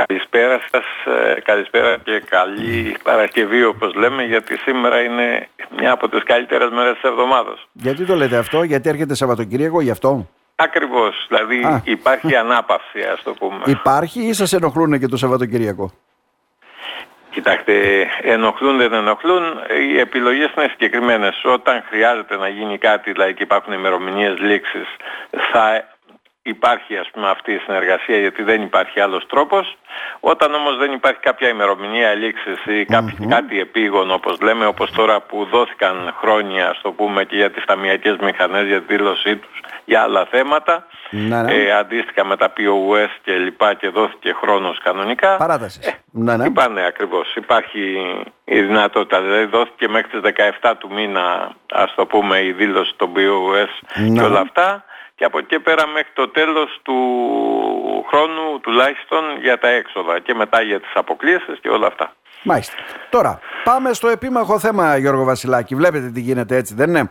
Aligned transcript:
Καλησπέρα 0.00 0.60
σας, 0.70 1.14
ε, 1.14 1.40
καλησπέρα 1.40 1.96
και 2.04 2.22
καλή 2.28 2.96
Παρασκευή 3.02 3.64
όπως 3.64 3.94
λέμε 3.94 4.22
γιατί 4.22 4.56
σήμερα 4.56 5.00
είναι 5.00 5.48
μια 5.76 5.92
από 5.92 6.08
τις 6.08 6.22
καλύτερες 6.22 6.70
μέρες 6.70 6.94
της 6.94 7.10
εβδομάδας. 7.10 7.68
Γιατί 7.72 8.04
το 8.04 8.14
λέτε 8.14 8.36
αυτό, 8.36 8.62
γιατί 8.62 8.88
έρχεται 8.88 9.14
Σαββατοκύριακο 9.14 9.80
γι' 9.80 9.90
αυτό; 9.90 10.28
Ακριβώς, 10.56 11.26
δηλαδή 11.28 11.82
υπάρχει 11.84 12.36
ανάπαυση 12.44 13.00
ας 13.12 13.22
το 13.22 13.32
πούμε. 13.32 13.62
Υπάρχει 13.64 14.20
ή 14.20 14.32
σας 14.32 14.52
ενοχλούν 14.52 14.98
και 14.98 15.06
το 15.06 15.16
Σαββατοκύριακο; 15.16 15.92
Κοιτάξτε, 17.30 18.06
ενοχλούν 18.22 18.76
δεν 18.76 18.92
ενοχλούν, 18.92 19.42
οι 19.90 19.98
επιλογές 19.98 20.50
είναι 20.56 20.68
συγκεκριμένες. 20.70 21.44
Όταν 21.44 21.84
χρειάζεται 21.88 22.36
να 22.36 22.48
γίνει 22.48 22.78
κάτι, 22.78 23.12
δηλαδή 23.12 23.34
και 23.34 23.42
υπάρχουν 23.42 23.72
ημερομηνίες 23.72 24.38
λήξης, 24.38 24.86
θα 25.52 25.93
υπάρχει 26.46 26.96
ας 26.96 27.10
πούμε 27.12 27.28
αυτή 27.30 27.52
η 27.52 27.58
συνεργασία 27.58 28.18
γιατί 28.18 28.42
δεν 28.42 28.62
υπάρχει 28.62 29.00
άλλος 29.00 29.26
τρόπος. 29.26 29.76
Όταν 30.20 30.54
όμως 30.54 30.76
δεν 30.76 30.92
υπάρχει 30.92 31.20
κάποια 31.20 31.48
ημερομηνία 31.48 32.14
λήξης 32.14 32.64
ή 32.64 32.84
κάτι 33.28 33.60
επίγον 33.60 34.10
όπως 34.10 34.40
λέμε, 34.40 34.66
όπως 34.66 34.90
τώρα 34.90 35.20
που 35.20 35.44
δόθηκαν 35.44 36.14
χρόνια 36.20 36.68
ας 36.68 36.80
το 36.82 36.90
πούμε 36.90 37.24
και 37.24 37.36
για 37.36 37.50
τις 37.50 37.64
ταμιακές 37.64 38.16
μηχανές 38.20 38.66
για 38.66 38.82
τη 38.82 38.94
δήλωσή 38.94 39.36
τους 39.36 39.60
για 39.84 40.02
άλλα 40.02 40.26
θέματα, 40.30 40.86
ναι, 41.10 41.42
ναι. 41.42 41.54
Ε, 41.54 41.72
αντίστοιχα 41.72 42.24
με 42.24 42.36
τα 42.36 42.52
POS 42.56 43.08
και 43.24 43.32
λοιπά 43.32 43.74
και 43.74 43.88
δόθηκε 43.88 44.34
χρόνος 44.40 44.80
κανονικά. 44.82 45.36
Παράτασης. 45.36 45.86
Ε, 45.86 45.92
ναι, 46.10 46.36
ναι. 46.36 46.44
Είπανε 46.44 46.86
ακριβώς. 46.86 47.34
Υπάρχει 47.34 47.80
η 48.44 48.60
δυνατότητα. 48.60 49.22
Δηλαδή 49.22 49.44
δόθηκε 49.44 49.88
μέχρι 49.88 50.20
τις 50.20 50.32
17 50.60 50.72
του 50.78 50.92
μήνα 50.92 51.54
ας 51.72 51.94
το 51.94 52.06
πούμε 52.06 52.42
η 52.42 52.52
δήλωση 52.52 52.94
των 52.96 53.12
POS 53.16 54.00
ναι. 54.00 54.18
και 54.18 54.24
όλα 54.24 54.40
αυτά 54.40 54.84
και 55.14 55.24
από 55.24 55.38
εκεί 55.38 55.58
πέρα 55.58 55.86
μέχρι 55.86 56.10
το 56.14 56.28
τέλος 56.28 56.80
του 56.82 56.94
χρόνου 58.08 58.60
τουλάχιστον 58.60 59.22
για 59.40 59.58
τα 59.58 59.68
έξοδα 59.68 60.18
και 60.18 60.34
μετά 60.34 60.62
για 60.62 60.80
τις 60.80 60.90
αποκλήσεις 60.94 61.58
και 61.60 61.68
όλα 61.68 61.86
αυτά. 61.86 62.12
Μάλιστα. 62.42 62.74
Τώρα, 63.10 63.40
πάμε 63.64 63.92
στο 63.92 64.08
επίμαχο 64.08 64.58
θέμα 64.58 64.96
Γιώργο 64.96 65.24
Βασιλάκη. 65.24 65.74
Βλέπετε 65.74 66.10
τι 66.10 66.20
γίνεται 66.20 66.56
έτσι, 66.56 66.74
δεν 66.74 66.88
είναι; 66.88 67.10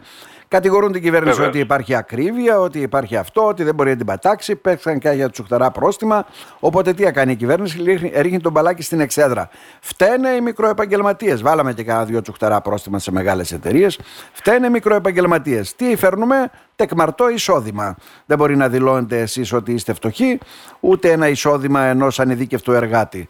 Κατηγορούν 0.54 0.92
την 0.92 1.02
κυβέρνηση 1.02 1.42
ότι 1.42 1.60
υπάρχει 1.60 1.96
ακρίβεια, 1.96 2.60
ότι 2.60 2.80
υπάρχει 2.80 3.18
αυτό, 3.18 3.48
ότι 3.48 3.64
δεν 3.64 3.76
μπορεί 3.76 3.90
να 3.90 3.96
την 3.96 4.06
πατάξει. 4.06 4.56
Παίξαν 4.56 5.00
και 5.00 5.10
για 5.10 5.30
τσουχτερά 5.30 5.72
πρόστιμα. 5.72 6.26
Οπότε 6.60 6.94
τι 6.94 7.04
έκανε 7.06 7.32
η 7.32 7.36
κυβέρνηση, 7.36 7.84
ρίχνει 8.16 8.40
τον 8.40 8.52
μπαλάκι 8.52 8.82
στην 8.84 9.00
εξέδρα. 9.00 9.50
Φταίνε 9.80 10.30
οι 10.30 10.42
μικροεπαγγελματίες. 10.42 11.42
Βάλαμε 11.42 11.74
και 11.74 11.84
κάνα 11.84 12.06
δύο 12.06 12.22
τσουχτερά 12.22 12.62
πρόστιμα 12.62 13.00
σε 13.00 13.12
μεγάλες 13.12 13.52
εταιρείες. 13.52 14.00
Φταίνε 14.32 14.68
οι 14.68 14.70
μικροεπαγγελματίες. 14.70 15.76
Τι 15.76 15.96
φέρνουμε, 15.96 16.50
τεκμαρτό 16.76 17.30
εισόδημα. 17.30 17.96
Δεν 18.26 18.38
μπορεί 18.38 18.56
να 18.56 18.70
δηλώνετε 18.70 19.20
εσείς 19.20 19.54
ότι 19.54 19.72
είστε 19.74 19.94
φτωχοί, 19.94 20.40
ούτε 20.80 21.12
ένα 21.12 21.28
εισόδημα 21.28 21.82
ενός 21.82 22.20
ανειδίκευτου 22.20 22.72
εργάτη. 22.72 23.28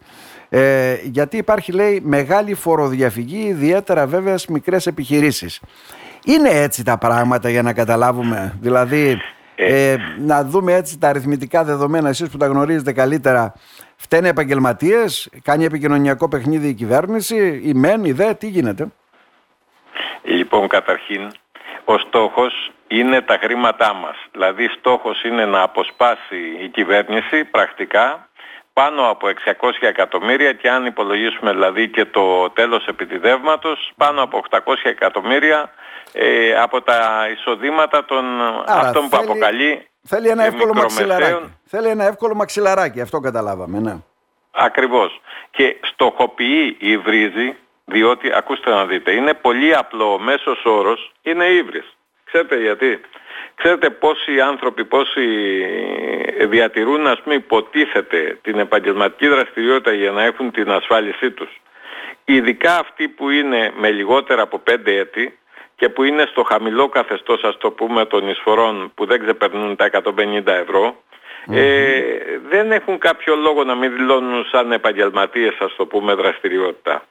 Ε, 0.56 1.00
γιατί 1.02 1.36
υπάρχει, 1.36 1.72
λέει, 1.72 2.00
μεγάλη 2.04 2.54
φοροδιαφυγή, 2.54 3.46
ιδιαίτερα 3.46 4.06
βέβαια 4.06 4.38
στις 4.38 4.54
μικρές 4.54 4.86
επιχειρήσεις. 4.86 5.60
Είναι 6.24 6.48
έτσι 6.48 6.84
τα 6.84 6.98
πράγματα 6.98 7.48
για 7.48 7.62
να 7.62 7.72
καταλάβουμε. 7.72 8.58
Δηλαδή, 8.60 9.20
ε. 9.56 9.92
ε, 9.92 9.96
να 10.18 10.44
δούμε 10.44 10.72
έτσι 10.72 10.98
τα 10.98 11.08
αριθμητικά 11.08 11.64
δεδομένα, 11.64 12.08
εσείς 12.08 12.28
που 12.28 12.36
τα 12.36 12.46
γνωρίζετε 12.46 12.92
καλύτερα. 12.92 13.52
Φταίνε 13.96 14.28
επαγγελματίες, 14.28 15.30
κάνει 15.42 15.64
επικοινωνιακό 15.64 16.28
παιχνίδι 16.28 16.68
η 16.68 16.74
κυβέρνηση, 16.74 17.60
η 17.64 17.74
μεν, 17.74 18.04
η 18.04 18.12
δε, 18.12 18.34
τι 18.34 18.46
γίνεται; 18.48 18.86
Λοιπόν, 20.22 20.68
καταρχήν, 20.68 21.30
ο 21.84 21.98
στόχος 21.98 22.72
είναι 22.88 23.20
τα 23.20 23.38
χρήματά 23.42 23.94
μας. 23.94 24.16
Δηλαδή, 24.32 24.68
στόχος 24.78 25.24
είναι 25.24 25.44
να 25.44 25.62
αποσπάσει 25.62 26.36
η 26.62 26.68
κυβέρνηση 26.68 27.44
πρακτικά 27.44 28.28
πάνω 28.74 29.10
από 29.10 29.28
600 29.28 29.70
εκατομμύρια 29.80 30.52
και 30.52 30.70
αν 30.70 30.86
υπολογίσουμε 30.86 31.52
δηλαδή 31.52 31.88
και 31.88 32.04
το 32.04 32.50
τέλος 32.50 32.86
επιτιδεύματος 32.86 33.92
πάνω 33.96 34.22
από 34.22 34.42
800 34.50 34.58
εκατομμύρια 34.82 35.70
ε, 36.12 36.54
από 36.54 36.82
τα 36.82 37.28
εισοδήματα 37.32 38.04
των 38.04 38.24
αυτών 38.66 39.08
που 39.08 39.16
αποκαλεί 39.16 39.88
Θέλει 40.06 40.28
ένα 40.28 40.44
εύκολο 40.44 40.74
μαξιλαράκι. 40.74 41.54
Θέλει 41.66 41.88
ένα 41.88 42.04
εύκολο 42.04 42.34
μαξιλαράκι, 42.34 43.00
αυτό 43.00 43.20
καταλάβαμε, 43.20 43.78
ναι. 43.78 43.96
Ακριβώς. 44.50 45.20
Και 45.50 45.76
στοχοποιεί 45.82 46.76
η 46.80 46.96
βρύζη, 46.98 47.56
διότι, 47.84 48.32
ακούστε 48.34 48.70
να 48.70 48.86
δείτε, 48.86 49.12
είναι 49.12 49.34
πολύ 49.34 49.74
απλό, 49.74 50.12
ο 50.12 50.18
μέσος 50.18 50.64
όρος 50.64 51.12
είναι 51.22 51.44
ύβρις. 51.44 51.96
Ξέρετε 52.24 52.60
γιατί; 52.60 53.00
Ξέρετε 53.54 53.90
πόσοι 53.90 54.40
άνθρωποι, 54.40 54.84
πόσοι 54.84 55.26
διατηρούν, 56.46 57.06
ας 57.06 57.20
πούμε, 57.22 57.34
υποτίθεται 57.34 58.38
την 58.42 58.58
επαγγελματική 58.58 59.28
δραστηριότητα 59.28 59.92
για 59.92 60.10
να 60.10 60.22
έχουν 60.22 60.50
την 60.50 60.70
ασφάλισή 60.70 61.30
τους. 61.30 61.60
Ειδικά 62.24 62.78
αυτοί 62.78 63.08
που 63.08 63.30
είναι 63.30 63.72
με 63.76 63.90
λιγότερα 63.90 64.42
από 64.42 64.62
5 64.70 64.92
έτη, 64.92 65.38
και 65.76 65.88
που 65.88 66.02
είναι 66.02 66.26
στο 66.30 66.42
χαμηλό 66.42 66.88
καθεστώς 66.88 67.42
ας 67.42 67.56
το 67.58 67.70
πούμε 67.70 68.04
των 68.04 68.28
εισφορών 68.28 68.92
που 68.94 69.06
δεν 69.06 69.20
ξεπερνούν 69.20 69.76
τα 69.76 69.90
150 69.92 70.46
ευρώ 70.46 70.96
ε, 71.50 72.00
δεν 72.48 72.72
έχουν 72.72 72.98
κάποιο 72.98 73.36
λόγο 73.36 73.64
να 73.64 73.74
μην 73.74 73.92
δηλώνουν 73.92 74.44
σαν 74.52 74.72
επαγγελματίες 74.72 75.56
ας 75.58 75.74
το 75.76 75.86
πούμε 75.86 76.14
δραστηριότητα. 76.14 77.04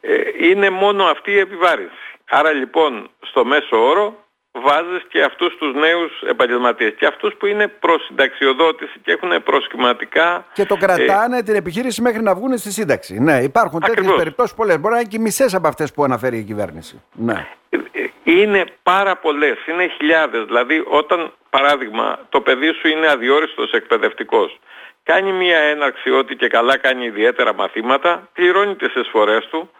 Ε, 0.00 0.14
είναι 0.38 0.70
μόνο 0.70 1.04
αυτή 1.04 1.30
η 1.30 1.38
επιβάρυνση. 1.38 1.96
Άρα 2.30 2.52
λοιπόν 2.52 3.10
στο 3.20 3.44
μέσο 3.44 3.88
όρο 3.88 4.21
βάζεις 4.52 5.02
και 5.08 5.22
αυτούς 5.22 5.56
τους 5.56 5.74
νέους 5.74 6.22
επαγγελματίες 6.28 6.94
και 6.98 7.06
αυτούς 7.06 7.34
που 7.34 7.46
είναι 7.46 7.68
προς 7.68 8.04
συνταξιοδότηση 8.04 8.98
και 9.04 9.12
έχουν 9.12 9.42
προσχηματικά... 9.42 10.44
Και 10.52 10.64
το 10.64 10.76
κρατάνε 10.76 11.38
ε, 11.38 11.42
την 11.42 11.54
επιχείρηση 11.54 12.02
μέχρι 12.02 12.22
να 12.22 12.34
βγουν 12.34 12.58
στη 12.58 12.72
σύνταξη. 12.72 13.18
Ναι, 13.18 13.38
υπάρχουν 13.42 13.80
τέτοιες 13.80 14.14
περιπτώσεις 14.16 14.54
πολλές. 14.54 14.80
Μπορεί 14.80 14.94
να 14.94 15.00
είναι 15.00 15.08
και 15.08 15.18
μισές 15.18 15.54
από 15.54 15.68
αυτές 15.68 15.92
που 15.92 16.04
αναφέρει 16.04 16.38
η 16.38 16.42
κυβέρνηση. 16.42 17.02
Ναι. 17.12 17.46
Ε, 17.70 17.78
είναι 18.24 18.64
πάρα 18.82 19.16
πολλές, 19.16 19.66
είναι 19.66 19.86
χιλιάδες. 19.86 20.44
Δηλαδή 20.44 20.84
όταν 20.86 21.32
παράδειγμα 21.50 22.18
το 22.28 22.40
παιδί 22.40 22.72
σου 22.72 22.88
είναι 22.88 23.06
αδιόριστος 23.06 23.70
εκπαιδευτικός 23.72 24.58
κάνει 25.04 25.32
μια 25.32 25.58
έναρξη 25.58 26.10
ότι 26.10 26.36
και 26.36 26.48
καλά 26.48 26.76
κάνει 26.76 27.04
ιδιαίτερα 27.04 27.54
μαθήματα, 27.54 28.28
πληρώνει 28.32 28.74
τις 28.74 28.94
εισφορές 28.94 29.46
του 29.50 29.70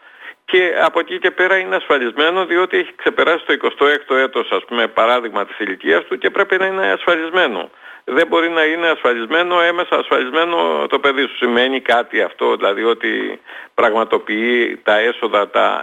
και 0.52 0.74
από 0.82 1.00
εκεί 1.00 1.18
και 1.18 1.30
πέρα 1.30 1.56
είναι 1.56 1.76
ασφαλισμένο 1.76 2.44
διότι 2.46 2.76
έχει 2.76 2.92
ξεπεράσει 2.96 3.44
το 3.46 3.54
26ο 3.62 4.16
έτος 4.16 4.50
ας 4.50 4.64
πούμε 4.64 4.86
παράδειγμα 4.86 5.46
της 5.46 5.58
ηλικίας 5.58 6.04
του 6.04 6.18
και 6.18 6.30
πρέπει 6.30 6.56
να 6.58 6.66
είναι 6.66 6.92
ασφαλισμένο. 6.92 7.70
Δεν 8.04 8.26
μπορεί 8.26 8.48
να 8.48 8.64
είναι 8.64 8.88
ασφαλισμένο, 8.88 9.60
έμεσα 9.60 9.96
ασφαλισμένο 9.96 10.86
το 10.88 10.98
παιδί 10.98 11.22
σου. 11.22 11.36
Σημαίνει 11.36 11.80
κάτι 11.80 12.22
αυτό, 12.22 12.56
δηλαδή 12.56 12.84
ότι 12.84 13.40
πραγματοποιεί 13.74 14.80
τα 14.82 14.98
έσοδα 14.98 15.50
τα 15.50 15.82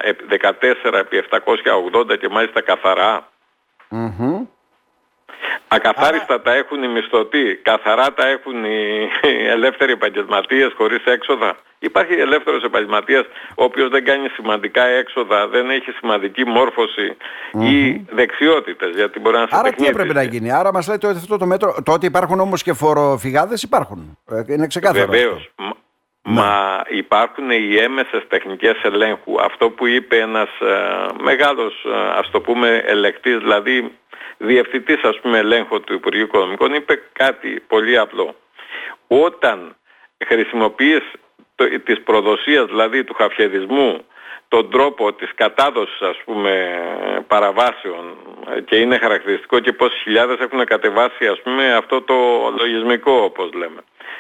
14 0.84 0.94
επί 0.94 1.24
780 1.30 2.18
και 2.20 2.30
μάλιστα 2.30 2.62
Ακαθάριστα 5.68 6.42
τα 6.42 6.54
έχουν 6.54 6.84
οι 6.84 6.88
μισθωτοί, 6.88 7.60
καθαρά 7.62 8.14
τα 8.14 8.28
έχουν 8.28 8.64
οι 8.66 9.10
ελεύθεροι 9.56 9.92
επαγγελματίες 9.92 10.74
χωρίς 10.78 11.04
έξοδα. 11.04 11.58
Υπάρχει 11.80 12.14
ελεύθερος 12.14 12.64
επαγγελματίας 12.64 13.26
ο 13.56 13.64
οποίος 13.64 13.90
δεν 13.90 14.06
κάνει 14.06 14.28
σημαντικά 14.28 14.86
έξοδα, 14.86 15.48
δεν 15.48 15.70
έχει 15.70 15.92
σημαντική 15.92 16.44
ή 17.60 18.06
δεξιότητες 18.10 18.96
γιατί 18.96 19.20
μπορεί 19.20 19.38
να 19.38 19.48
σε 19.48 19.56
Άρα 19.56 19.72
τι 19.72 19.86
έπρεπε 19.86 20.14
να 20.14 20.24
γίνει, 20.24 20.52
άρα 20.52 20.74
μας 20.74 20.88
λέτε 20.88 21.08
ότι 21.08 21.18
αυτό 21.18 21.38
το 21.38 21.46
μέτρο, 21.46 21.76
το 21.84 21.92
ότι 21.92 22.06
υπάρχουν 22.06 22.40
όμως 22.40 22.64
και 22.64 22.74
φοροφυγάδες 22.74 23.64
υπάρχουν, 23.64 24.18
ε, 24.32 24.54
είναι 24.54 24.68
ξεκάθαρο. 24.68 25.12
Βεβαίως. 25.12 25.52
Ναι. 25.56 25.70
Μα 26.34 26.82
υπάρχουν 26.90 27.52
οι 27.52 27.76
έμεσες 27.76 28.28
τεχνικές 28.28 28.76
ελέγχου. 28.84 29.42
Αυτό 29.42 29.70
που 29.70 29.88
είπε 29.88 30.18
ένας 30.18 30.50
ε, 30.60 31.06
μεγάλος, 31.22 31.86
ε, 31.86 32.20
ας 32.20 32.30
το 32.32 32.42
πούμε, 32.42 32.84
ελεκτής, 32.86 33.38
δηλαδή 33.38 33.92
διευθυντής 34.38 35.04
ας 35.04 35.20
πούμε 35.22 35.38
ελέγχου 35.38 35.80
του 35.80 35.94
Υπουργείου 35.94 36.24
Οικονομικών 36.24 36.74
είπε 36.74 37.02
κάτι 37.12 37.64
πολύ 37.68 37.98
απλό. 37.98 38.36
Όταν 39.08 39.76
χρησιμοποιείς 40.26 41.04
το, 41.60 41.80
της 41.84 42.02
προδοσίας 42.02 42.66
δηλαδή 42.66 43.04
του 43.04 43.14
χαφιεδισμού 43.14 44.06
τον 44.48 44.70
τρόπο 44.70 45.14
της 45.14 45.32
κατάδοσης 45.36 46.02
ας 46.02 46.18
πούμε 46.26 46.52
παραβάσεων 47.28 48.04
και 48.66 48.76
είναι 48.76 48.98
χαρακτηριστικό 48.98 49.60
και 49.60 49.74
πόσες 49.74 50.02
χιλιάδες 50.02 50.40
έχουν 50.40 50.66
κατεβάσει 50.66 51.28
ας 51.28 51.42
πούμε 51.42 51.74
αυτό 51.74 52.02
το 52.02 52.16
λογισμικό 52.60 53.12
όπως 53.12 53.50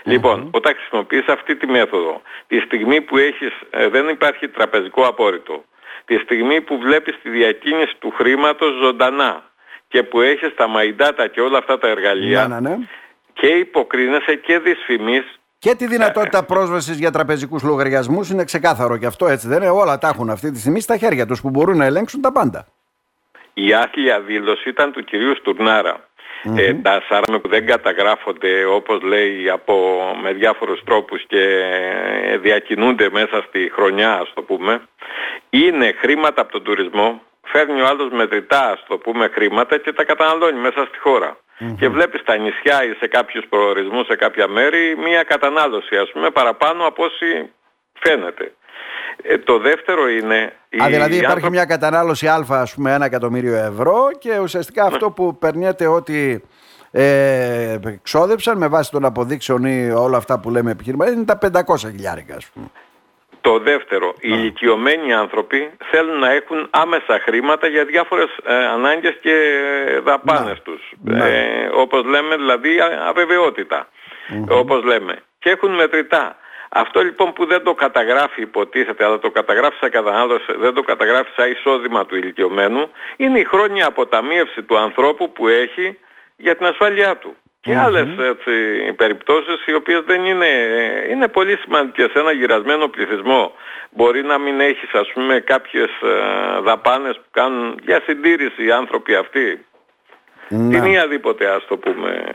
Λοιπόν, 0.03 0.49
όταν 0.51 0.75
χρησιμοποιείς 0.75 1.25
αυτή 1.27 1.55
τη 1.55 1.67
μέθοδο, 1.67 2.21
τη 2.47 2.59
στιγμή 2.59 3.01
που 3.01 3.17
έχεις, 3.17 3.51
ε, 3.69 3.87
δεν 3.87 4.07
υπάρχει 4.09 4.47
τραπεζικό 4.47 5.01
απόρριτο, 5.01 5.63
τη 6.05 6.17
στιγμή 6.17 6.61
που 6.61 6.77
βλέπεις 6.77 7.19
τη 7.21 7.29
διακίνηση 7.29 7.95
του 7.99 8.13
χρήματος 8.17 8.73
ζωντανά, 8.81 9.43
και 9.89 10.03
που 10.03 10.21
έχεις 10.21 10.55
τα 10.55 10.67
μαϊντάτα 10.67 11.27
και 11.27 11.41
όλα 11.41 11.57
αυτά 11.57 11.77
τα 11.77 11.87
εργαλεία 11.87 12.47
ναι, 12.47 12.59
ναι, 12.59 12.69
ναι. 12.69 12.87
και 13.33 13.47
υποκρίνεσαι 13.47 14.35
και 14.35 14.59
δυσφημείς 14.59 15.38
και 15.59 15.75
τη 15.75 15.87
δυνατότητα 15.87 16.43
πρόσβασης 16.43 16.99
για 16.99 17.11
τραπεζικούς 17.11 17.63
λογαριασμούς 17.63 18.29
είναι 18.29 18.43
ξεκάθαρο 18.43 18.97
και 18.97 19.05
αυτό 19.05 19.27
έτσι 19.27 19.47
δεν 19.47 19.61
είναι. 19.61 19.69
Όλα 19.69 19.97
τα 19.97 20.07
έχουν 20.07 20.29
αυτή 20.29 20.51
τη 20.51 20.59
στιγμή 20.59 20.79
στα 20.79 20.97
χέρια 20.97 21.25
τους 21.25 21.41
που 21.41 21.49
μπορούν 21.49 21.77
να 21.77 21.85
ελέγξουν 21.85 22.21
τα 22.21 22.31
πάντα. 22.31 22.67
Η 23.53 23.73
άθλια 23.73 24.21
δήλωση 24.21 24.69
ήταν 24.69 24.91
του 24.91 25.03
κυρίου 25.03 25.35
Στουρνάρα. 25.35 26.07
Ε, 26.57 26.73
τα 26.73 27.03
σάραμε 27.09 27.39
που 27.39 27.49
δεν 27.49 27.65
καταγράφονται 27.65 28.65
όπως 28.65 29.01
λέει 29.01 29.49
από, 29.49 29.75
με 30.21 30.33
διάφορους 30.33 30.83
τρόπους 30.83 31.25
και 31.27 31.63
διακινούνται 32.41 33.09
μέσα 33.11 33.43
στη 33.47 33.71
χρονιά 33.73 34.13
ας 34.13 34.31
το 34.33 34.41
πούμε 34.41 34.81
είναι 35.49 35.95
χρήματα 35.99 36.41
από 36.41 36.51
τον 36.51 36.63
τουρισμό 36.63 37.21
φέρνει 37.51 37.81
ο 37.81 37.87
άλλος 37.87 38.11
μετρητά 38.11 38.69
ας 38.71 38.83
το 38.87 38.97
πούμε 38.97 39.27
χρήματα 39.27 39.77
και 39.77 39.93
τα 39.93 40.03
καταναλώνει 40.03 40.59
μέσα 40.59 40.85
στη 40.85 40.97
χώρα. 40.97 41.37
Και 41.77 41.89
βλέπεις 41.89 42.21
στα 42.21 42.37
νησιά 42.37 42.83
ή 42.83 42.93
σε 42.99 43.07
κάποιους 43.07 43.45
προορισμούς, 43.49 44.05
σε 44.05 44.15
κάποια 44.15 44.47
μέρη, 44.47 44.95
μία 44.97 45.23
κατανάλωση 45.23 45.95
ας 45.97 46.11
πούμε 46.11 46.29
παραπάνω 46.29 46.87
από 46.87 47.03
όσοι 47.03 47.49
φαίνεται. 47.93 48.53
Ε, 49.23 49.37
το 49.37 49.57
δεύτερο 49.59 50.09
είναι... 50.09 50.53
Α, 50.83 50.87
δηλαδή 50.87 51.15
υπάρχει 51.15 51.49
μια 51.49 51.65
κατανάλωση 51.65 52.27
α, 52.27 52.45
ας 52.49 52.73
πούμε, 52.73 52.93
ένα 52.93 53.05
εκατομμύριο 53.05 53.55
ευρώ 53.55 54.09
και 54.19 54.39
ουσιαστικά 54.39 54.85
αυτό 54.85 55.05
ναι. 55.05 55.13
που 55.13 55.37
περνιέται 55.37 55.87
ότι 55.87 56.43
ε, 56.91 57.77
ξόδεψαν 58.01 58.57
με 58.57 58.67
βάση 58.67 58.91
των 58.91 59.05
αποδείξεων 59.05 59.63
ή 59.63 59.91
όλα 59.91 60.17
αυτά 60.17 60.39
που 60.39 60.49
λέμε 60.49 60.71
επιχείρημα 60.71 61.11
είναι 61.11 61.23
τα 61.23 61.37
500 61.67 61.77
χιλιάρικα 61.77 62.35
ας 62.35 62.45
πούμε. 62.53 62.65
Το 63.41 63.59
δεύτερο, 63.59 64.07
οι 64.19 64.29
ηλικιωμένοι 64.31 65.13
άνθρωποι 65.13 65.71
θέλουν 65.91 66.19
να 66.19 66.31
έχουν 66.31 66.67
άμεσα 66.69 67.19
χρήματα 67.19 67.67
για 67.67 67.85
διάφορες 67.85 68.29
ε, 68.43 68.55
ανάγκες 68.55 69.17
και 69.21 69.35
δαπάνες 70.03 70.61
τους. 70.61 70.91
Ε, 71.09 71.69
όπως 71.73 72.05
λέμε 72.05 72.35
δηλαδή 72.35 72.77
αβεβαιότητα. 73.07 73.87
Όπως 74.49 74.83
λέμε. 74.83 75.21
Και 75.39 75.49
έχουν 75.49 75.75
μετρητά. 75.75 76.35
Αυτό 76.69 77.01
λοιπόν 77.01 77.33
που 77.33 77.45
δεν 77.45 77.63
το 77.63 77.73
καταγράφει 77.73 78.41
υποτίθεται, 78.41 79.05
αλλά 79.05 79.19
το 79.19 79.31
καταγράφει 79.31 79.77
σαν 79.79 79.89
κατανάλωση, 79.89 80.45
δεν 80.59 80.73
το 80.73 80.81
καταγράφει 80.81 81.31
σαν 81.35 81.51
εισόδημα 81.51 82.05
του 82.05 82.15
ηλικιωμένου, 82.15 82.89
είναι 83.17 83.39
η 83.39 83.43
χρόνια 83.43 83.87
αποταμίευση 83.87 84.63
του 84.63 84.77
ανθρώπου 84.77 85.31
που 85.31 85.47
έχει 85.47 85.97
για 86.37 86.55
την 86.55 86.65
ασφάλειά 86.65 87.17
του. 87.17 87.35
Και 87.61 87.73
mm 87.73 87.83
άλλες 87.85 88.07
έτσι, 88.17 88.51
περιπτώσεις 88.95 89.65
οι 89.65 89.73
οποίες 89.73 90.03
δεν 90.05 90.25
είναι, 90.25 90.47
είναι 91.09 91.27
πολύ 91.27 91.57
σημαντικές. 91.57 92.13
Ένα 92.13 92.31
γυρασμένο 92.31 92.87
πληθυσμό 92.87 93.51
μπορεί 93.89 94.21
να 94.23 94.37
μην 94.37 94.59
έχεις 94.59 94.93
ας 94.93 95.11
πούμε 95.13 95.39
κάποιες 95.39 95.89
ε, 96.01 96.59
δαπάνες 96.61 97.15
που 97.15 97.29
κάνουν 97.31 97.79
για 97.83 98.01
συντήρηση 98.05 98.65
οι 98.65 98.71
άνθρωποι 98.71 99.15
αυτοί. 99.15 99.65
Ναι. 100.49 100.69
Την 100.69 100.85
οποιαδήποτε 100.85 101.47
ας 101.47 101.65
το 101.67 101.77
πούμε 101.77 102.33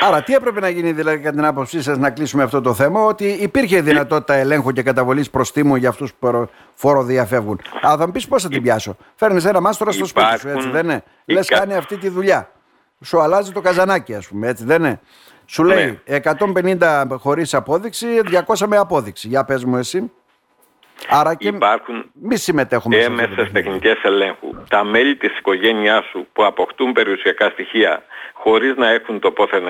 Άρα, 0.00 0.22
τι 0.22 0.34
έπρεπε 0.34 0.60
να 0.60 0.68
γίνει 0.68 0.92
δηλαδή 0.92 1.18
κατά 1.18 1.30
την 1.30 1.44
άποψή 1.44 1.82
σας 1.82 1.98
να 1.98 2.10
κλείσουμε 2.10 2.42
αυτό 2.42 2.60
το 2.60 2.74
θέμα, 2.74 3.04
ότι 3.04 3.24
υπήρχε 3.24 3.80
δυνατότητα 3.80 4.34
ελέγχου 4.34 4.72
και 4.72 4.82
καταβολής 4.82 5.30
προστίμου 5.30 5.76
για 5.76 5.88
αυτούς 5.88 6.14
που 6.14 6.48
φοροδιαφεύγουν. 6.74 7.60
Αλλά 7.82 7.96
θα 7.96 8.06
μου 8.06 8.12
πεις 8.12 8.28
πώς 8.28 8.42
θα 8.42 8.48
την 8.48 8.62
πιάσω. 8.62 8.96
Φέρνεις 9.14 9.44
ένα 9.44 9.60
μάστορα 9.60 9.92
στο 9.92 10.06
σπίτι 10.06 10.38
σου, 10.38 10.48
έτσι 10.48 10.68
δεν 10.68 10.84
είναι; 10.84 11.02
Λες, 11.24 11.48
κάνει 11.48 11.74
αυτή 11.74 11.96
τη 11.96 12.08
δουλειά. 12.08 12.50
Σου 13.00 13.20
αλλάζει 13.20 13.52
το 13.52 13.60
καζανάκι, 13.60 14.14
ας 14.14 14.28
πούμε, 14.28 14.48
έτσι 14.48 14.64
δεν 14.64 14.84
είναι; 14.84 15.00
Σου 15.46 15.64
λέει 15.64 16.00
150 16.06 16.76
ναι. 16.78 17.16
χωρίς 17.16 17.54
απόδειξη, 17.54 18.06
200 18.46 18.66
με 18.66 18.76
απόδειξη. 18.76 19.28
Για 19.28 19.44
πες 19.44 19.64
μου 19.64 19.76
εσύ. 19.76 20.12
Άρα 21.08 21.34
και 21.34 21.48
υπάρχουν 21.48 22.10
μη 22.12 22.36
συμμετέχουμε 22.36 22.96
έμεσες 22.96 23.52
τεχνικές 23.52 24.02
ελέγχου. 24.02 24.54
Τα 24.68 24.84
μέλη 24.84 25.16
της 25.16 25.38
οικογένειάς 25.38 26.04
σου 26.04 26.26
που 26.32 26.44
αποκτούν 26.44 26.92
περιουσιακά 26.92 27.50
στοιχεία 27.50 28.02
χωρίς 28.32 28.76
να 28.76 28.88
έχουν 28.88 29.20
το 29.20 29.30
πόθεν 29.30 29.64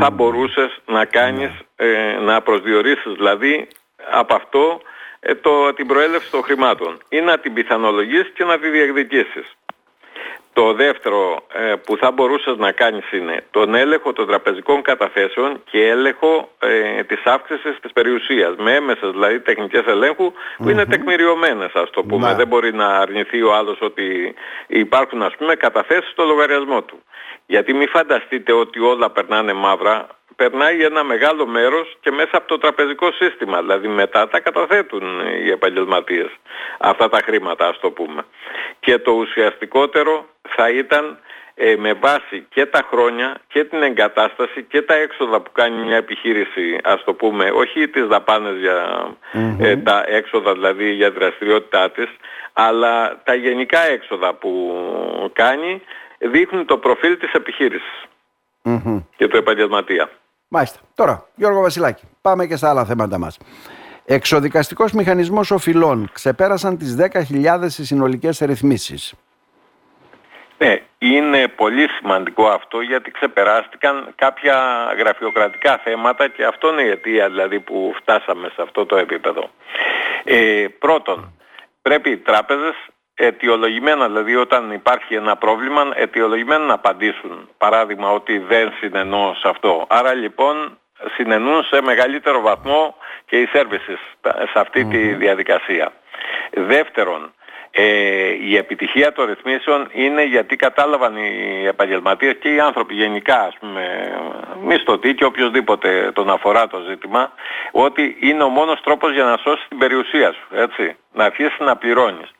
θα 0.00 0.10
μπορούσες 0.10 0.80
να 0.86 1.04
κάνεις, 1.04 1.50
ε, 1.76 2.16
να 2.20 2.42
προσδιορίσεις 2.42 3.12
δηλαδή 3.12 3.68
από 4.10 4.34
αυτό 4.34 4.80
ε, 5.20 5.34
το, 5.34 5.74
την 5.74 5.86
προέλευση 5.86 6.30
των 6.30 6.42
χρημάτων 6.42 6.98
ή 7.08 7.20
να 7.20 7.38
την 7.38 7.52
πιθανολογήσεις 7.52 8.32
και 8.34 8.44
να 8.44 8.58
τη 8.58 8.68
διεκδικήσεις. 8.68 9.56
Το 10.54 10.72
δεύτερο 10.72 11.46
ε, 11.52 11.74
που 11.84 11.96
θα 11.96 12.10
μπορούσες 12.10 12.56
να 12.56 12.72
κάνεις 12.72 13.12
είναι 13.12 13.44
τον 13.50 13.74
έλεγχο 13.74 14.12
των 14.12 14.26
τραπεζικών 14.26 14.82
καταθέσεων 14.82 15.62
και 15.70 15.88
έλεγχο 15.88 16.48
ε, 16.58 17.02
της 17.02 17.24
αύξησης 17.24 17.80
της 17.80 17.92
περιουσίας 17.92 18.54
με 18.58 18.74
έμεσες 18.74 19.10
δηλαδή 19.10 19.40
τεχνικές 19.40 19.82
ελέγχου 19.86 20.32
που 20.56 20.68
είναι 20.70 20.84
τεκμηριωμένες 20.84 21.72
ας 21.74 21.90
το 21.90 22.02
πούμε. 22.02 22.34
Δεν 22.34 22.46
μπορεί 22.46 22.72
να 22.74 22.86
αρνηθεί 22.86 23.42
ο 23.42 23.54
άλλος 23.54 23.78
ότι 23.80 24.34
υπάρχουν 24.66 25.22
ας 25.22 25.34
πούμε 25.36 25.54
καταθέσεις 25.54 26.10
στο 26.10 26.24
λογαριασμό 26.24 26.82
του. 26.82 27.02
Γιατί 27.46 27.72
μην 27.72 27.88
φανταστείτε 27.88 28.52
ότι 28.52 28.78
όλα 28.80 29.10
περνάνε 29.10 29.52
μαύρα 29.52 30.06
περνάει 30.36 30.84
ένα 30.84 31.04
μεγάλο 31.04 31.46
μέρος 31.46 31.96
και 32.00 32.10
μέσα 32.10 32.30
από 32.36 32.48
το 32.48 32.58
τραπεζικό 32.58 33.12
σύστημα. 33.12 33.60
Δηλαδή 33.60 33.88
μετά 33.88 34.28
τα 34.28 34.40
καταθέτουν 34.40 35.02
οι 35.44 35.50
επαγγελματίες 35.50 36.30
αυτά 36.78 37.08
τα 37.08 37.18
χρήματα 37.24 37.68
ας 37.68 37.78
το 37.80 37.90
πούμε. 37.90 38.24
Και 38.80 38.98
το 38.98 39.10
ουσιαστικότερο 39.12 40.26
θα 40.48 40.70
ήταν 40.70 41.18
ε, 41.54 41.76
με 41.76 41.92
βάση 41.92 42.46
και 42.48 42.66
τα 42.66 42.88
χρόνια 42.90 43.40
και 43.48 43.64
την 43.64 43.82
εγκατάσταση 43.82 44.62
και 44.62 44.82
τα 44.82 44.94
έξοδα 44.94 45.40
που 45.40 45.52
κάνει 45.52 45.84
μια 45.84 45.96
επιχείρηση 45.96 46.78
ας 46.82 47.04
το 47.04 47.14
πούμε 47.14 47.50
όχι 47.50 47.88
τις 47.88 48.06
δαπάνες 48.06 48.56
για 48.56 49.08
ε, 49.58 49.76
τα 49.76 50.04
έξοδα 50.06 50.52
δηλαδή 50.52 50.90
για 50.90 51.10
δραστηριότητά 51.10 51.90
της 51.90 52.08
αλλά 52.52 53.22
τα 53.24 53.34
γενικά 53.34 53.90
έξοδα 53.90 54.34
που 54.34 54.50
κάνει 55.32 55.82
δείχνουν 56.18 56.66
το 56.66 56.78
προφίλ 56.78 57.18
της 57.18 57.32
επιχείρησης 57.32 58.04
και 59.16 59.28
του 59.28 59.36
επαγγελματία. 59.36 60.10
Μάλιστα. 60.54 60.78
Τώρα, 60.94 61.26
Γιώργο 61.34 61.60
Βασιλάκη, 61.60 62.04
πάμε 62.20 62.46
και 62.46 62.56
στα 62.56 62.68
άλλα 62.68 62.84
θέματα 62.84 63.18
μας. 63.18 63.38
Εξοδικαστικός 64.04 64.92
μηχανισμός 64.92 65.50
οφειλών 65.50 66.10
ξεπέρασαν 66.12 66.78
τις 66.78 66.96
10.000 66.96 67.66
συνολικές 67.68 68.38
ρυθμίσεις. 68.38 69.14
Ναι, 70.58 70.82
είναι 70.98 71.48
πολύ 71.48 71.88
σημαντικό 71.88 72.46
αυτό 72.48 72.80
γιατί 72.80 73.10
ξεπεράστηκαν 73.10 74.12
κάποια 74.14 74.56
γραφειοκρατικά 74.98 75.80
θέματα 75.84 76.28
και 76.28 76.44
αυτό 76.44 76.68
είναι 76.72 76.82
η 76.82 76.90
αιτία 76.90 77.28
δηλαδή 77.28 77.60
που 77.60 77.92
φτάσαμε 78.00 78.48
σε 78.54 78.62
αυτό 78.62 78.86
το 78.86 78.96
επίπεδο. 78.96 79.50
Ε, 80.24 80.66
πρώτον, 80.78 81.32
πρέπει 81.82 82.10
οι 82.10 82.16
τράπεζες 82.16 82.74
αιτιολογημένα, 83.14 84.06
δηλαδή 84.06 84.36
όταν 84.36 84.72
υπάρχει 84.72 85.14
ένα 85.14 85.36
πρόβλημα, 85.36 85.90
αιτιολογημένα 85.94 86.64
να 86.64 86.74
απαντήσουν. 86.74 87.48
Παράδειγμα 87.58 88.10
ότι 88.10 88.38
δεν 88.38 88.72
συνενώ 88.80 89.34
σε 89.40 89.48
αυτό. 89.48 89.86
Άρα 89.88 90.14
λοιπόν 90.14 90.78
συνενούν 91.16 91.64
σε 91.64 91.82
μεγαλύτερο 91.82 92.40
βαθμό 92.40 92.96
και 93.26 93.40
οι 93.40 93.48
services 93.52 94.30
σε 94.52 94.58
αυτή 94.58 94.84
τη 94.84 95.14
διαδικασία. 95.14 95.92
Δεύτερον, 96.52 97.32
ε, 97.70 97.82
η 98.40 98.56
επιτυχία 98.56 99.12
των 99.12 99.26
ρυθμίσεων 99.26 99.88
είναι 99.92 100.24
γιατί 100.24 100.56
κατάλαβαν 100.56 101.16
οι 101.16 101.64
επαγγελματίες 101.66 102.36
και 102.40 102.54
οι 102.54 102.60
άνθρωποι 102.60 102.94
γενικά, 102.94 103.40
ας 103.40 103.56
πούμε, 103.60 104.12
μισθωτοί 104.62 105.14
και 105.14 105.24
οποιοδήποτε 105.24 106.10
τον 106.14 106.30
αφορά 106.30 106.66
το 106.66 106.80
ζήτημα, 106.88 107.32
ότι 107.70 108.16
είναι 108.20 108.42
ο 108.42 108.48
μόνος 108.48 108.80
τρόπος 108.80 109.12
για 109.12 109.24
να 109.24 109.36
σώσεις 109.36 109.68
την 109.68 109.78
περιουσία 109.78 110.32
σου, 110.32 110.46
έτσι, 110.50 110.96
να 111.12 111.24
αρχίσεις 111.24 111.58
να 111.58 111.76
πληρώνεις 111.76 112.34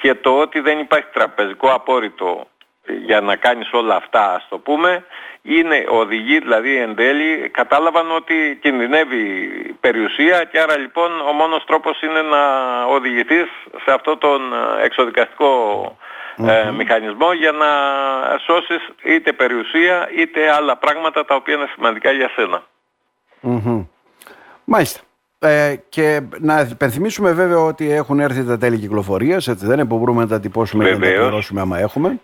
και 0.00 0.14
το 0.14 0.38
ότι 0.38 0.60
δεν 0.60 0.78
υπάρχει 0.78 1.08
τραπεζικό 1.12 1.68
απόρριτο 1.72 2.46
για 3.04 3.20
να 3.20 3.36
κάνεις 3.36 3.72
όλα 3.72 3.96
αυτά 3.96 4.34
ας 4.34 4.46
το 4.48 4.58
πούμε 4.58 5.04
είναι 5.42 5.84
οδηγεί 5.88 6.38
δηλαδή 6.38 6.76
εν 6.76 6.94
τέλει 6.94 7.48
κατάλαβαν 7.48 8.10
ότι 8.10 8.58
κινδυνεύει 8.62 9.22
η 9.68 9.72
περιουσία 9.80 10.44
και 10.44 10.60
άρα 10.60 10.78
λοιπόν 10.78 11.20
ο 11.20 11.32
μόνος 11.32 11.64
τρόπος 11.64 12.02
είναι 12.02 12.22
να 12.22 12.42
οδηγηθείς 12.84 13.48
σε 13.84 13.92
αυτό 13.92 14.16
τον 14.16 14.40
εξοδικαστικό 14.82 15.50
ε, 16.36 16.70
μηχανισμό 16.70 17.32
για 17.32 17.52
να 17.52 17.66
σώσεις 18.38 18.88
είτε 19.02 19.32
περιουσία 19.32 20.08
είτε 20.16 20.50
άλλα 20.50 20.76
πράγματα 20.76 21.24
τα 21.24 21.34
οποία 21.34 21.54
είναι 21.54 21.68
σημαντικά 21.74 22.10
για 22.10 22.30
σένα. 22.34 22.62
Μάλιστα. 24.64 25.00
Ε, 25.42 25.74
και 25.88 26.20
να 26.38 26.60
υπενθυμίσουμε 26.60 27.32
βέβαια 27.32 27.58
ότι 27.58 27.90
έχουν 27.90 28.20
έρθει 28.20 28.44
τα 28.44 28.58
τέλη 28.58 28.78
κυκλοφορίας, 28.78 29.48
έτσι 29.48 29.66
δεν 29.66 29.78
είναι 29.78 29.88
που 29.88 29.98
μπορούμε 29.98 30.22
να 30.22 30.28
τα 30.28 30.40
τυπώσουμε 30.40 30.84
και 30.84 30.90
να 30.90 30.98
τα 30.98 31.06
πληρώσουμε 31.06 31.60
άμα 31.60 31.78
έχουμε. 31.78 32.20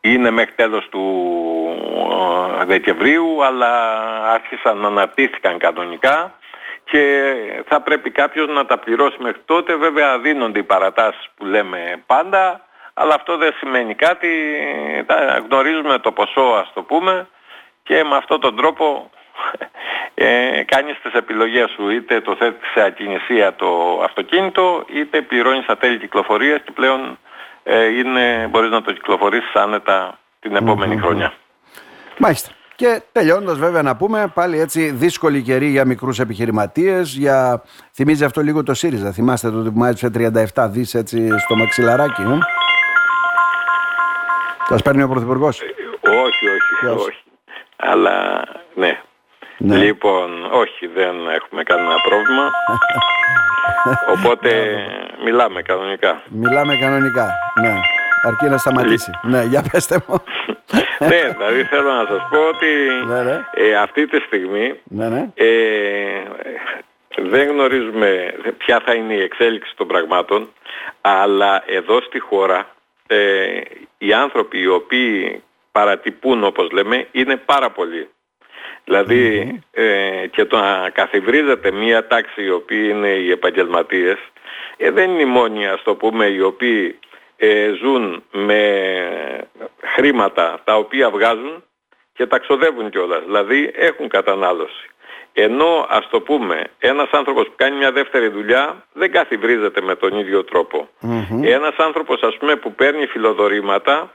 Είναι 0.00 0.30
μέχρι 0.30 0.54
τέλος 0.54 0.88
του 0.88 1.02
ε, 2.60 2.64
Δεκεμβρίου, 2.64 3.44
αλλά 3.44 3.70
άρχισαν 4.22 4.78
να 4.78 4.86
αναπτύχθηκαν 4.86 5.58
κανονικά 5.58 6.34
και 6.84 7.32
θα 7.66 7.80
πρέπει 7.80 8.10
κάποιος 8.10 8.48
να 8.48 8.66
τα 8.66 8.78
πληρώσει 8.78 9.16
μέχρι 9.20 9.40
τότε. 9.44 9.76
Βέβαια 9.76 10.18
δίνονται 10.18 10.58
οι 10.58 10.62
παρατάσεις 10.62 11.28
που 11.36 11.44
λέμε 11.44 12.02
πάντα, 12.06 12.60
αλλά 12.94 13.14
αυτό 13.14 13.36
δεν 13.36 13.52
σημαίνει 13.58 13.94
κάτι. 13.94 14.28
Γνωρίζουμε 15.48 15.98
το 15.98 16.12
ποσό 16.12 16.40
ας 16.60 16.70
το 16.74 16.82
πούμε 16.82 17.28
και 17.82 18.04
με 18.04 18.16
αυτόν 18.16 18.40
τον 18.40 18.56
τρόπο 18.56 19.10
ε, 20.14 20.62
κάνεις 20.66 21.00
τις 21.02 21.12
επιλογές 21.12 21.70
σου 21.70 21.90
είτε 21.90 22.20
το 22.20 22.36
θέτεις 22.36 22.70
σε 22.74 22.82
ακινησία 22.82 23.54
το 23.54 24.00
αυτοκίνητο 24.04 24.84
είτε 24.92 25.22
πληρώνεις 25.22 25.66
τα 25.66 25.76
τέλη 25.76 25.98
κυκλοφορίας 25.98 26.60
και 26.64 26.72
πλέον 26.74 27.18
ε, 27.62 27.84
είναι, 27.84 28.48
μπορείς 28.50 28.70
να 28.70 28.82
το 28.82 28.92
κυκλοφορήσεις 28.92 29.54
άνετα 29.54 30.18
την 30.40 30.56
επομενη 30.56 30.96
χρονιά. 30.96 31.32
Μάλιστα. 32.18 32.50
Και 32.74 33.02
τελειώνοντας 33.12 33.58
βέβαια 33.58 33.82
να 33.82 33.96
πούμε 33.96 34.30
πάλι 34.34 34.60
έτσι 34.60 34.90
δύσκολη 34.90 35.42
καιρή 35.42 35.66
για 35.66 35.84
μικρούς 35.84 36.18
επιχειρηματίες 36.18 37.16
για... 37.16 37.62
θυμίζει 37.92 38.24
αυτό 38.24 38.40
λίγο 38.40 38.62
το 38.62 38.74
ΣΥΡΙΖΑ 38.74 39.12
θυμάστε 39.12 39.50
το 39.50 39.56
που 39.56 39.78
μάζεψε 39.78 40.10
37 40.54 40.68
δις 40.70 40.94
έτσι 40.94 41.38
στο 41.38 41.56
μαξιλαράκι 41.56 42.22
ε; 42.22 42.38
Σας 44.68 44.82
παίρνει 44.82 45.02
ο 45.02 45.08
Πρωθυπουργός; 45.08 45.60
όχι, 46.02 46.46
όχι, 46.48 46.86
όχι. 46.86 47.22
Αλλά 47.76 48.44
ναι. 48.74 49.00
Ναι. 49.64 49.76
Λοιπόν, 49.76 50.44
όχι, 50.52 50.86
δεν 50.86 51.28
έχουμε 51.28 51.62
κανένα 51.62 51.94
πρόβλημα. 52.08 52.50
Οπότε 54.14 54.50
μιλάμε 55.24 55.62
κανονικά. 55.62 56.22
Μιλάμε 56.28 56.76
κανονικά, 56.76 57.30
ναι. 57.60 57.74
Αρκεί 58.24 58.44
να 58.44 58.58
σταματήσει. 58.58 59.10
ναι, 59.22 59.42
για 59.42 59.64
πέστε 59.72 60.02
μου. 60.06 60.22
ναι, 61.10 61.34
δηλαδή 61.36 61.64
θέλω 61.64 61.92
να 61.92 62.06
σας 62.06 62.28
πω 62.30 62.38
ότι 62.48 62.66
ναι, 63.06 63.22
ναι. 63.22 63.44
Ε, 63.54 63.76
αυτή 63.76 64.06
τη 64.06 64.20
στιγμή 64.20 64.74
ναι, 64.84 65.08
ναι. 65.08 65.28
Ε, 65.34 66.22
δεν 67.16 67.48
γνωρίζουμε 67.48 68.34
ποια 68.56 68.80
θα 68.84 68.94
είναι 68.94 69.14
η 69.14 69.22
εξέλιξη 69.22 69.72
των 69.76 69.86
πραγμάτων, 69.86 70.52
αλλά 71.00 71.62
εδώ 71.66 72.00
στη 72.00 72.18
χώρα 72.18 72.66
ε, 73.06 73.60
οι 73.98 74.12
άνθρωποι 74.12 74.58
οι 74.58 74.66
οποίοι 74.66 75.42
παρατυπούν 75.72 76.44
όπως 76.44 76.70
λέμε 76.70 77.06
είναι 77.12 77.36
πάρα 77.36 77.70
πολλοί. 77.70 78.08
Δηλαδή 78.84 79.60
ε, 79.70 80.26
και 80.26 80.44
το 80.44 80.56
να 80.56 80.90
καθιβρίζεται 80.90 81.70
μία 81.70 82.06
τάξη 82.06 82.42
οι 82.42 82.50
οποίοι 82.50 82.88
είναι 82.90 83.08
οι 83.08 83.30
επαγγελματίες 83.30 84.18
ε, 84.76 84.90
δεν 84.90 85.10
είναι 85.10 85.22
οι 85.22 85.24
μόνοι 85.24 85.66
ας 85.66 85.82
το 85.82 85.94
πούμε 85.94 86.26
οι 86.26 86.40
οποίοι 86.40 86.98
ε, 87.36 87.72
ζουν 87.82 88.24
με 88.32 88.62
χρήματα 89.94 90.60
τα 90.64 90.76
οποία 90.76 91.10
βγάζουν 91.10 91.64
και 92.12 92.26
τα 92.26 92.38
ξοδεύουν 92.38 92.90
κιόλας. 92.90 93.24
Δηλαδή 93.24 93.70
έχουν 93.74 94.08
κατανάλωση. 94.08 94.86
Ενώ 95.32 95.86
ας 95.88 96.08
το 96.10 96.20
πούμε 96.20 96.64
ένας 96.78 97.08
άνθρωπος 97.10 97.46
που 97.46 97.52
κάνει 97.56 97.76
μια 97.76 97.92
δεύτερη 97.92 98.28
δουλειά 98.28 98.86
δεν 98.92 99.12
καθιβρίζεται 99.12 99.80
με 99.80 99.94
τον 99.94 100.18
ίδιο 100.18 100.44
τρόπο. 100.44 100.88
Ένας 101.42 101.76
άνθρωπος 101.76 102.22
ας 102.22 102.36
πούμε 102.36 102.56
που 102.56 102.74
παίρνει 102.74 103.06
φιλοδορήματα 103.06 104.14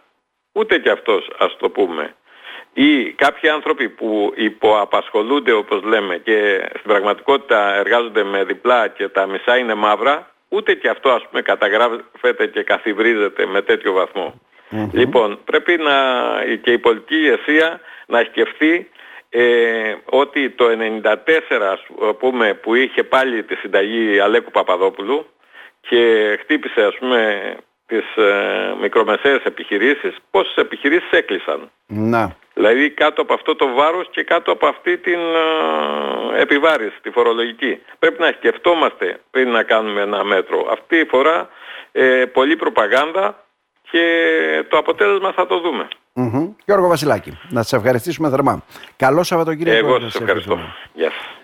ούτε 0.51 0.79
κι 0.79 0.89
αυτός 0.89 1.29
ας 1.37 1.55
το 1.57 1.69
πούμε. 1.69 2.15
Ή 2.79 3.11
κάποιοι 3.11 3.49
άνθρωποι 3.49 3.89
που 3.89 4.33
υποαπασχολούνται 4.35 5.51
όπως 5.51 5.83
λέμε 5.83 6.17
και 6.17 6.67
στην 6.69 6.83
πραγματικότητα 6.83 7.75
εργάζονται 7.75 8.23
με 8.23 8.43
διπλά 8.43 8.87
και 8.87 9.07
τα 9.07 9.25
μισά 9.25 9.57
είναι 9.57 9.73
μαύρα, 9.73 10.31
ούτε 10.49 10.73
και 10.73 10.89
αυτό 10.89 11.09
ας 11.09 11.27
πούμε 11.29 11.41
καταγράφεται 11.41 12.47
και 12.47 12.63
καθιβρίζεται 12.63 13.45
με 13.45 13.61
τέτοιο 13.61 14.07
Λοιπόν, 14.91 15.39
πρέπει 15.45 15.77
να, 15.77 15.93
και 16.61 16.71
η 16.71 16.77
πολιτική 16.77 17.15
ηγεσία 17.15 17.79
να 18.07 18.19
σκεφτεί 18.19 18.89
ε, 19.29 19.95
ότι 20.05 20.49
το 20.49 20.65
94 21.03 21.15
ας 21.71 21.85
πούμε 22.19 22.53
που 22.53 22.75
είχε 22.75 23.03
πάλι 23.03 23.43
τη 23.43 23.55
συνταγή 23.55 24.19
Αλέκου 24.19 24.51
Παπαδόπουλου 24.51 25.25
και 25.81 26.37
χτύπησε 26.41 26.81
ας 26.83 26.95
πούμε 26.99 27.41
τις 27.85 28.15
ε, 28.15 28.75
μικρομεσαίες 28.81 29.43
επιχειρήσεις, 29.43 30.15
πόσες 30.31 30.55
επιχειρήσεις 30.55 31.09
έκλεισαν. 31.11 31.71
Να. 31.87 32.35
Δηλαδή 32.57 32.89
κάτω 32.89 33.21
από 33.21 33.33
αυτό 33.33 33.55
το 33.55 33.73
βάρος 33.73 34.07
και 34.11 34.23
κάτω 34.23 34.51
από 34.51 34.67
αυτή 34.67 34.97
την 34.97 35.19
ε, 36.35 36.41
επιβάρηση, 36.41 36.97
τη 37.01 37.09
φορολογική. 37.09 37.81
Πρέπει 37.99 38.21
να 38.21 38.31
σκεφτόμαστε 38.37 39.19
πριν 39.31 39.49
να 39.49 39.63
κάνουμε 39.63 40.01
ένα 40.01 40.23
μέτρο. 40.23 40.67
Αυτή 40.71 40.95
η 40.95 41.05
φορά 41.05 41.49
ε, 41.91 42.25
πολλή 42.25 42.55
προπαγάνδα 42.55 43.43
και 43.91 44.03
το 44.69 44.77
αποτέλεσμα 44.77 45.31
θα 45.31 45.45
το 45.47 45.59
δούμε. 45.59 45.87
Γιώργο 46.65 46.87
Βασιλάκη, 46.87 47.39
να 47.49 47.61
σας 47.61 47.73
ευχαριστήσουμε 47.73 48.29
θερμά. 48.29 48.63
Καλό 48.97 49.23
Σαββατοκύριακο. 49.23 49.87
Εγώ 49.87 49.99
σας 49.99 50.15
ευχαριστώ. 50.15 50.59
Γεια 50.93 51.11
σας. 51.11 51.36